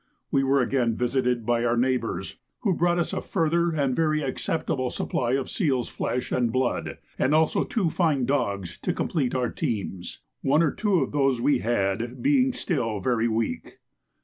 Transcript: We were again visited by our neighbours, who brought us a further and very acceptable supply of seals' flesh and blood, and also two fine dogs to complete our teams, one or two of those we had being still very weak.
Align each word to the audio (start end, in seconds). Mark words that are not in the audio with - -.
We 0.31 0.43
were 0.43 0.59
again 0.59 0.95
visited 0.95 1.45
by 1.45 1.63
our 1.63 1.77
neighbours, 1.77 2.37
who 2.61 2.73
brought 2.73 2.97
us 2.97 3.13
a 3.13 3.21
further 3.21 3.69
and 3.71 3.95
very 3.95 4.23
acceptable 4.23 4.89
supply 4.89 5.33
of 5.33 5.47
seals' 5.47 5.89
flesh 5.89 6.31
and 6.31 6.51
blood, 6.51 6.97
and 7.19 7.35
also 7.35 7.63
two 7.63 7.91
fine 7.91 8.25
dogs 8.25 8.79
to 8.79 8.93
complete 8.93 9.35
our 9.35 9.51
teams, 9.51 10.17
one 10.41 10.63
or 10.63 10.71
two 10.71 11.01
of 11.01 11.11
those 11.11 11.39
we 11.39 11.59
had 11.59 12.19
being 12.23 12.51
still 12.51 12.99
very 12.99 13.27
weak. 13.27 13.77